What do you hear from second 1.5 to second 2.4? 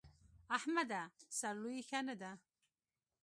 لويي ښه نه ده.